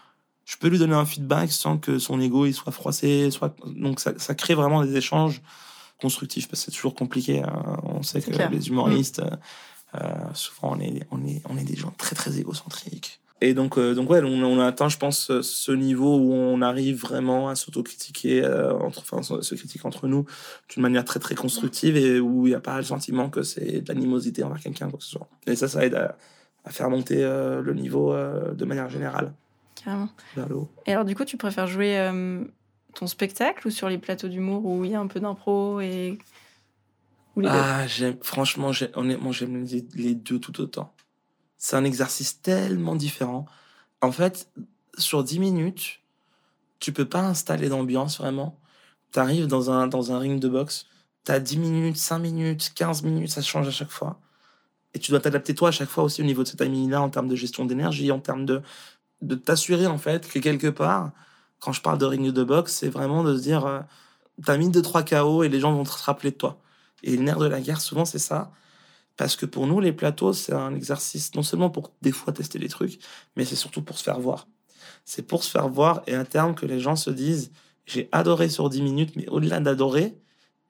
[0.45, 3.31] je peux lui donner un feedback sans que son ego il soit froissé.
[3.31, 3.55] Soit...
[3.65, 5.41] Donc ça, ça crée vraiment des échanges
[6.01, 7.41] constructifs parce que c'est toujours compliqué.
[7.43, 7.77] hein.
[7.83, 8.49] On sait que clair.
[8.51, 9.29] les humoristes, euh,
[9.95, 13.19] euh, souvent on est, on, est, on est des gens très très égocentriques.
[13.41, 16.61] Et donc, euh, donc ouais, on, on a atteint, je pense, ce- niveau où on
[16.61, 20.25] arrive vraiment à s'autocritiquer, euh, entre, enfin, se se critiquer entre nous
[20.69, 23.81] d'une manière très très constructive et où il n'y a pas le sentiment que c'est
[23.81, 25.27] de l'animosité envers quelqu'un, quoi que ce soit.
[25.47, 26.17] Et ça, ça aide à,
[26.63, 29.33] à faire monter euh, le niveau euh, de manière générale
[29.83, 30.09] Carrément.
[30.37, 30.69] vers le haut.
[30.85, 32.41] Et alors du coup, tu préfères jouer euh,
[32.95, 36.17] ton spectacle ou sur les plateaux d'humour où il y a un peu d'impro et
[37.45, 40.93] Ah, j'aime, franchement, j'aime les, les deux tout autant.
[41.57, 43.45] C'est un exercice tellement différent.
[44.01, 44.49] En fait,
[44.97, 46.01] sur 10 minutes,
[46.79, 48.59] tu peux pas installer d'ambiance vraiment.
[49.11, 50.87] Tu arrives dans un, dans un ring de boxe,
[51.25, 54.19] tu as 10 minutes, 5 minutes, 15 minutes, ça change à chaque fois.
[54.93, 57.09] Et tu dois t'adapter toi à chaque fois aussi au niveau de ce timing-là en
[57.09, 58.61] termes de gestion d'énergie, en termes de,
[59.21, 61.11] de t'assurer en fait que quelque part,
[61.59, 63.79] quand je parle de ring de boxe, c'est vraiment de se dire, euh,
[64.45, 66.59] t'as mis 2-3 KO et les gens vont te rappeler de toi.
[67.03, 68.51] Et le nerf de la guerre, souvent, c'est ça.
[69.17, 72.59] Parce que pour nous, les plateaux, c'est un exercice non seulement pour des fois tester
[72.59, 72.99] des trucs,
[73.35, 74.47] mais c'est surtout pour se faire voir.
[75.05, 77.51] C'est pour se faire voir et à terme que les gens se disent
[77.85, 80.17] j'ai adoré sur 10 minutes, mais au-delà d'adorer,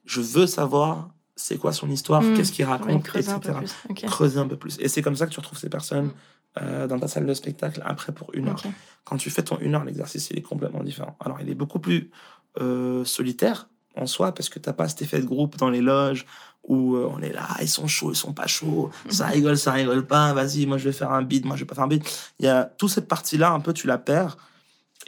[0.04, 2.34] je veux savoir c'est quoi son histoire, Mmh.
[2.36, 3.66] qu'est-ce qu'il raconte, creuser un peu etc.
[3.88, 4.06] plus.
[4.08, 4.78] Creuser un peu plus.
[4.80, 6.14] Et c'est comme ça que tu retrouves ces personnes Mmh.
[6.62, 8.62] Euh, dans ta salle de spectacle après pour une heure.
[9.04, 11.16] Quand tu fais ton une heure, l'exercice, il est complètement différent.
[11.20, 12.10] Alors, il est beaucoup plus
[12.60, 16.26] euh, solitaire en soi, parce que t'as pas cet effet de groupe dans les loges
[16.64, 19.72] où euh, on est là, ils sont chauds, ils sont pas chauds, ça rigole, ça
[19.72, 21.88] rigole pas, vas-y, moi je vais faire un beat, moi je vais pas faire un
[21.88, 22.04] beat.
[22.40, 24.38] Il y a toute cette partie-là, un peu, tu la perds,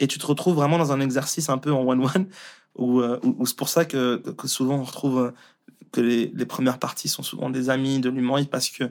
[0.00, 2.28] et tu te retrouves vraiment dans un exercice un peu en one-one,
[2.76, 5.32] où, où- où c'est pour ça que, que- souvent on retrouve
[5.90, 8.84] que les, les premières parties sont souvent des amis de l'humoriste, parce que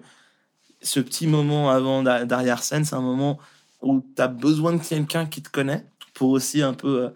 [0.81, 3.39] ce petit moment avant d'a- d'arrière-scène, c'est un moment
[3.81, 7.09] où tu as besoin de quelqu'un qui te connaît pour aussi un peu euh,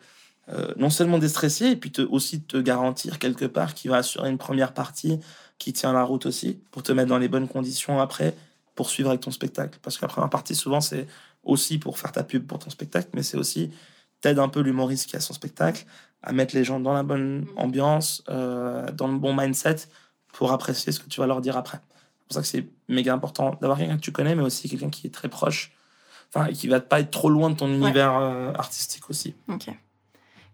[0.49, 4.29] euh, non seulement déstresser et puis te, aussi te garantir quelque part qu'il va assurer
[4.29, 5.19] une première partie
[5.57, 8.35] qui tient la route aussi pour te mettre dans les bonnes conditions après
[8.75, 11.07] pour suivre avec ton spectacle parce que la première partie souvent c'est
[11.43, 13.71] aussi pour faire ta pub pour ton spectacle mais c'est aussi
[14.21, 15.85] t'aides un peu l'humoriste qui a son spectacle
[16.23, 19.87] à mettre les gens dans la bonne ambiance, euh, dans le bon mindset
[20.33, 21.79] pour apprécier ce que tu vas leur dire après.
[22.31, 24.89] C'est pour ça que c'est méga important d'avoir quelqu'un que tu connais, mais aussi quelqu'un
[24.89, 25.73] qui est très proche,
[26.33, 29.35] enfin, et qui va pas être trop loin de ton univers euh, artistique aussi.
[29.49, 29.67] Ok.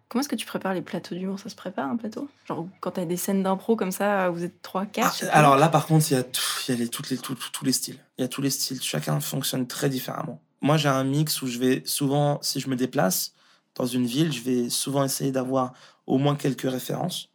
[0.10, 2.30] Comment est-ce que tu prépares les plateaux d'humour Ça se prépare un plateau?
[2.48, 5.58] Genre quand tu as des scènes d'impro comme ça, vous êtes 3, 4 Ah, alors
[5.58, 7.52] là, par contre, il y a, tout- il y a les, toutes les, tout- tout-
[7.52, 8.00] tous les styles.
[8.18, 8.82] Il y a tous les styles.
[8.82, 10.42] Chacun fonctionne très différemment.
[10.62, 13.34] Moi, j'ai un mix où je vais souvent, si je me déplace
[13.76, 15.74] dans une ville, je vais souvent essayer d'avoir
[16.08, 17.30] au moins quelques références.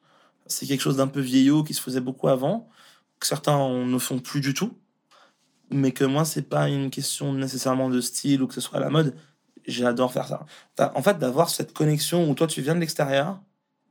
[0.46, 2.68] C'est quelque chose d'un peu vieillot qui se faisait beaucoup avant,
[3.22, 4.76] que certains ne font plus du tout.
[5.70, 8.80] Mais que moi, c'est pas une question nécessairement de style ou que ce soit à
[8.80, 9.14] la mode.
[9.66, 10.44] J'adore faire ça.
[10.94, 13.40] En fait, d'avoir cette connexion où toi, tu viens de l'extérieur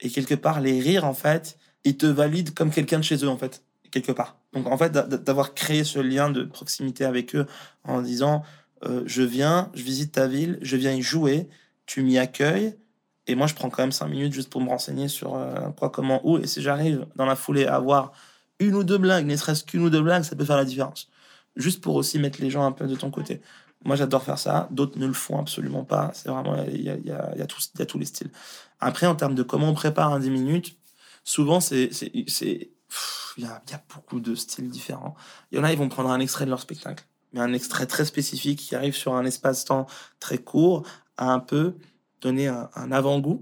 [0.02, 3.30] et quelque part, les rires, en fait, ils te valident comme quelqu'un de chez eux,
[3.30, 4.38] en fait, quelque part.
[4.54, 7.48] Donc, en fait, d'a- d'avoir créé ce lien de proximité avec eux
[7.86, 8.44] en disant
[8.84, 11.48] euh, Je viens, je visite ta ville, je viens y jouer,
[11.86, 12.76] tu m'y accueilles.
[13.28, 15.90] Et moi, je prends quand même cinq minutes juste pour me renseigner sur euh, quoi,
[15.90, 16.38] comment, où.
[16.38, 18.12] Et si j'arrive dans la foulée à avoir
[18.62, 21.10] une ou deux blagues, ne serait-ce qu'une ou deux blagues, ça peut faire la différence.
[21.56, 23.42] Juste pour aussi mettre les gens un peu de ton côté.
[23.84, 24.68] Moi, j'adore faire ça.
[24.72, 26.12] D'autres ne le font absolument pas.
[26.14, 28.30] C'est vraiment, il y a, y, y, a tous- les styles.
[28.80, 30.78] Après, en termes de comment on prépare un 10 minutes,
[31.24, 32.68] souvent, c'est, il
[33.38, 33.62] y a,
[33.94, 35.16] beaucoup de styles différents.
[35.52, 37.88] Il y en a, ils vont prendre un extrait de leur spectacle, mais un extrait
[37.88, 39.88] très spécifique qui arrive sur un espace-temps
[40.20, 40.84] très court,
[41.18, 41.76] à un peu
[42.22, 43.42] donner un, un avant-goût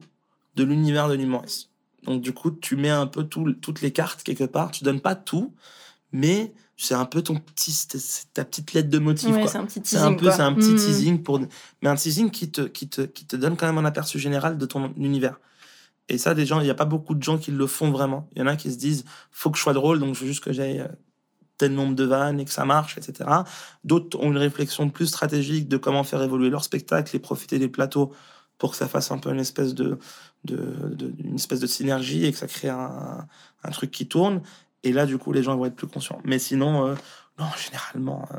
[0.55, 1.68] de l'univers de l'humoriste.
[2.09, 4.71] Donc, du coup, tu mets un peu tout- toutes les cartes quelque part.
[4.71, 5.53] Tu donnes pas tout,
[6.11, 7.87] mais c'est un peu ton petit,
[8.33, 9.35] ta petite lettre de motif.
[9.35, 10.01] Ouais, c'est un petit C'est teasing.
[10.07, 10.31] un peu, quoi.
[10.35, 10.77] c'est un petit Mhm.
[10.77, 11.39] teasing pour,
[11.81, 14.57] mais un teasing qui te, qui te, qui te donne quand même un aperçu général
[14.57, 15.39] de ton univers.
[16.07, 18.27] Et ça, des gens, il n'y a pas beaucoup de gens qui le font vraiment.
[18.35, 20.27] Il y en a qui se disent, faut que je sois drôle, donc je veux
[20.27, 20.87] juste que j'aille euh,
[21.59, 23.29] tel nombre de vannes et que ça marche, etc.
[23.83, 27.67] D'autres ont une réflexion plus stratégique de comment faire évoluer leur spectacle et profiter des
[27.67, 28.11] plateaux
[28.59, 29.97] pour que ça fasse un peu une espèce de,
[31.65, 33.27] synergie et que ça crée un,
[33.63, 34.41] un truc qui tourne.
[34.83, 36.21] Et là, du coup, les gens vont être plus conscients.
[36.23, 36.95] Mais sinon, euh,
[37.39, 38.37] non, généralement, euh,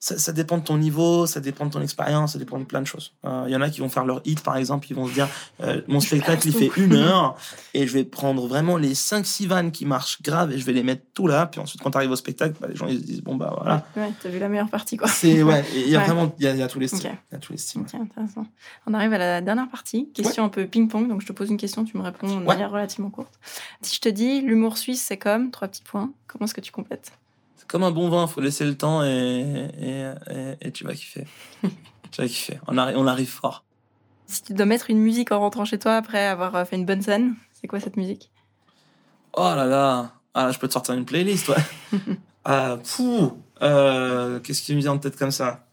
[0.00, 2.80] ça, ça dépend de ton niveau, ça dépend de ton expérience, ça dépend de plein
[2.80, 3.12] de choses.
[3.24, 5.12] Euh, Il y en a qui vont faire leur hit, par exemple, ils vont se
[5.12, 5.28] dire
[5.62, 7.36] euh, mon spectacle, il fait une heure,
[7.74, 10.82] et je vais prendre vraiment les 5-6 vannes qui marchent grave et je vais les
[10.82, 11.46] mettre tout là.
[11.46, 13.52] Puis ensuite, quand tu arrives au spectacle, bah, les gens ils se disent bon, bah
[13.56, 13.84] voilà.
[13.96, 15.08] Ouais, t'as vu la meilleure partie, quoi.
[15.08, 16.04] C'est, ouais, il y a Ouais.
[16.04, 17.06] vraiment il y a, il y a tous les styles.
[17.10, 17.18] Ok.
[17.30, 17.80] Il y a tous les styles.
[17.82, 18.46] Ok, intéressant.
[18.86, 21.08] On arrive à la dernière partie, question un peu ping-pong.
[21.08, 23.34] Donc je te pose une question, tu me réponds de manière relativement courte.
[23.82, 26.70] Si je te dis l'humour suisse, c'est comme trois petits points, comment est-ce que tu
[26.72, 27.12] complètes?
[27.68, 31.26] Comme un bon vin, faut laisser le temps et, et, et, et tu vas kiffer.
[31.62, 32.58] tu vas kiffer.
[32.66, 33.64] On arrive, on arrive fort.
[34.26, 36.84] Si tu dois mettre une musique en rentrant chez toi après avoir euh, fait une
[36.84, 38.30] bonne scène, c'est quoi cette musique?
[39.34, 41.56] Oh là là, ah, là, je peux te sortir une playlist, ouais.
[42.44, 42.76] ah.
[43.62, 45.64] Euh, Qu'est-ce qui me vient en tête comme ça?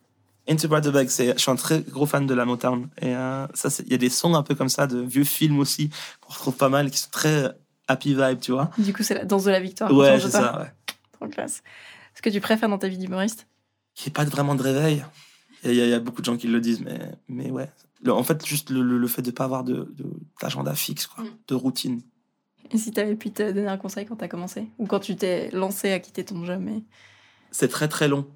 [0.48, 2.88] Into the Bag, je suis un très gros fan de la Motown.
[3.02, 5.60] Et euh, ça, il y a des sons un peu comme ça, de vieux films
[5.60, 5.90] aussi,
[6.22, 7.52] qu'on retrouve pas mal, qui sont très
[7.88, 8.70] happy vibe, tu vois.
[8.78, 9.92] Du coup, c'est la danse de la victoire.
[9.92, 10.72] Ouais, c'est ça, ouais.
[11.16, 11.64] Trop classe.
[12.14, 13.48] Ce que tu préfères dans ta vie d'humoriste
[13.98, 15.04] Il n'y a pas de- vraiment de réveil.
[15.64, 17.72] Il y, a- il y a beaucoup de gens qui le disent, mais, mais ouais.
[18.04, 21.08] Le- en fait, juste le, le- le fait de pas avoir de, de- d'agenda fixe,
[21.08, 21.28] quoi, Mm.
[21.48, 22.02] de routine.
[22.72, 24.68] Et si t'avais pu te donner un conseil quand t'as commencé?
[24.78, 26.82] Ou quand tu t'es lancé à quitter ton job mais...
[27.52, 28.28] c'est très très long.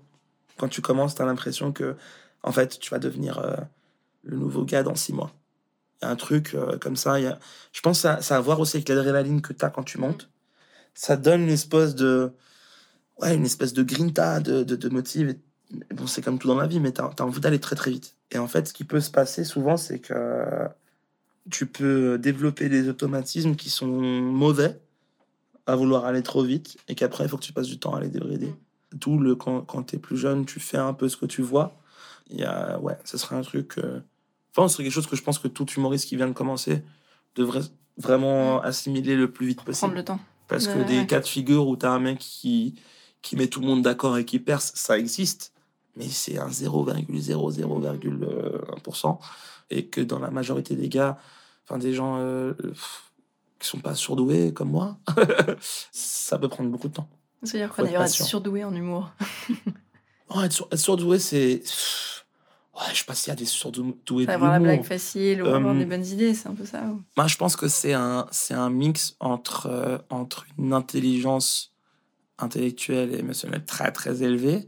[0.57, 1.95] Quand tu commences, tu as l'impression que,
[2.43, 3.55] en fait, tu vas devenir euh,
[4.23, 5.33] le nouveau gars dans six mois.
[6.01, 7.19] Il y a un truc euh, comme ça.
[7.19, 7.39] il Y a...
[7.73, 9.83] Je pense que ça, ça a à voir aussi avec l'adrénaline que tu as quand
[9.83, 10.29] tu montes.
[10.93, 12.31] Ça donne une espèce de.
[13.21, 15.36] Ouais, une espèce de grinta, de, de, de motive.
[15.93, 18.15] Bon, c'est comme tout dans la vie, mais tu as, envie d'aller très très vite.
[18.32, 20.67] Et en fait, ce qui peut se passer souvent, c'est que
[21.51, 24.79] tu peux développer des automatismes qui sont mauvais
[25.65, 28.01] à vouloir aller trop vite et qu'après, il faut que tu passes du temps à
[28.01, 28.53] les débrider.
[28.93, 31.41] D'où le quand, quand tu es plus jeune, tu fais un peu ce que tu
[31.41, 31.77] vois.
[32.29, 33.77] Il y a, ouais, ce serait un truc.
[33.77, 33.99] euh,
[34.55, 36.82] Enfin, ce serait quelque chose que je pense que tout humoriste qui vient de commencer
[37.36, 37.62] devrait
[37.97, 39.95] vraiment assimiler le plus vite prendre possible.
[39.95, 41.08] le temps Parce que Ouais, des ouais.
[41.08, 42.75] cas de figure où tu as un mec qui,
[43.21, 45.53] qui met tout le monde d'accord et qui perce, ça existe.
[45.95, 49.19] Mais c'est un 0,000,1%.
[49.69, 51.17] Et que dans la majorité des gars,
[51.65, 52.53] enfin des gens euh,
[53.60, 54.97] qui sont pas surdoués comme moi,
[55.91, 57.10] ça peut prendre beaucoup de temps.
[57.43, 59.12] Ça veut dire Faut quoi être d'ailleurs être surdoué en humour?
[60.32, 61.63] Oh, être, sur- être surdoué, c'est.
[62.75, 65.47] Ouais, je sais pas s'il y a des surdoués de Avoir la blague facile ou
[65.47, 67.93] avoir Euh, des bonnes idées, c'est un peu ça ou- Moi, je pense que c'est
[67.93, 71.73] un, c'est un mix entre, euh, entre une intelligence
[72.39, 74.67] intellectuelle et émotionnelle très, très élevée,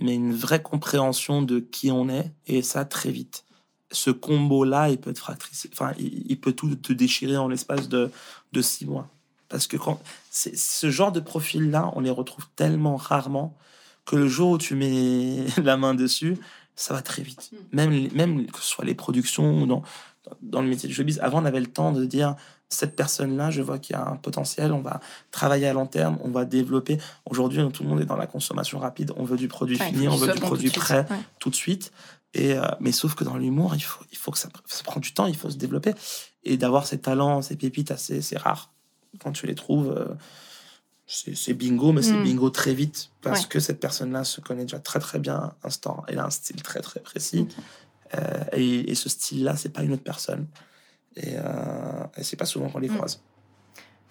[0.00, 3.44] mais une vraie compréhension de qui on est, et ça très vite.
[3.92, 7.88] Ce combo-là, il peut te fractricer, enfin, il, il peut tout te déchirer en l'espace
[7.88, 8.10] de,
[8.52, 9.08] de six mois.
[9.48, 10.00] Parce que quand,
[10.30, 13.56] ce genre de profil-là, on les retrouve tellement rarement
[14.04, 16.36] que le jour où tu mets la main dessus,
[16.76, 17.50] ça va très vite.
[17.52, 17.56] Mm.
[17.76, 19.82] Même, même que ce soit les productions ou dans,
[20.42, 22.34] dans le métier du showbiz, avant, on avait le temps de dire
[22.74, 26.18] cette personne-là, je vois qu'il y a un potentiel, on va travailler à long terme,
[26.22, 26.98] on va développer.
[27.24, 30.08] Aujourd'hui, tout le monde est dans la consommation rapide, on veut du produit Ouais, fini,
[30.08, 31.16] on veut du tout produit prêt Ouais.
[31.38, 31.92] tout de suite.
[32.34, 34.98] Et, euh, mais sauf que dans l'humour, il faut, il faut que ça, ça prend
[35.00, 35.94] du temps, il faut se développer.
[36.42, 38.72] Et d'avoir ces talents, ces pépites, assez, c'est rare.
[39.20, 40.14] Quand tu les trouves, euh,
[41.06, 42.24] c'est bingo, mais c'est Mm.
[42.24, 43.10] bingo très vite.
[43.20, 43.48] Parce Ouais.
[43.48, 46.02] que cette personne-là se connaît déjà très très bien instant.
[46.08, 47.46] Elle a un style très très précis.
[48.14, 50.46] Euh, et, et ce style-là, c'est pas une autre personne.
[51.16, 51.42] Et, euh,
[52.16, 52.96] et c'est pas souvent qu'on les Mm.
[52.96, 53.20] croise.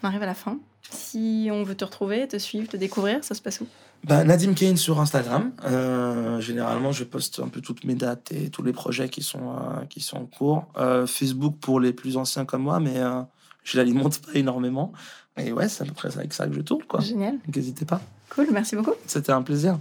[0.02, 0.58] On arrive à la fin.
[0.90, 3.68] Si on veut te retrouver, te suivre, te découvrir, ça se passe où?
[4.04, 5.54] Bah, Nadim Kane sur Instagram.
[5.64, 9.52] Euh, généralement, je poste un peu toutes mes dates et tous les projets qui sont,
[9.52, 10.66] euh, qui sont en cours.
[10.76, 13.22] Euh, Facebook pour les plus anciens comme moi, mais euh,
[13.64, 14.92] je l'alimente pas énormément.
[15.38, 17.00] Et ouais, c'est à peu près avec ça que je tourne, quoi.
[17.00, 17.38] Génial.
[17.46, 18.02] Donc, N'hésitez pas.
[18.30, 18.94] Cool, merci beaucoup.
[19.08, 19.80] C'était un plaisir.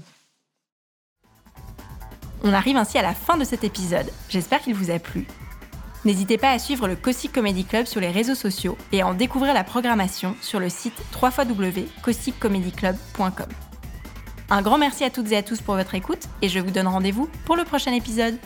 [2.44, 4.06] On arrive ainsi à la fin de cet épisode.
[4.28, 5.26] J'espère qu'il vous a plu.
[6.04, 9.14] N'hésitez pas à suivre le Caustic Comedy Club sur les réseaux sociaux et à en
[9.14, 13.46] découvrir la programmation sur le site www.causticcomedyclub.com.
[14.50, 16.88] Un grand merci à toutes et à tous pour votre écoute et je vous donne
[16.88, 18.36] rendez-vous pour le prochain épisode.